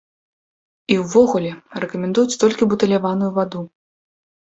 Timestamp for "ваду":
3.41-3.67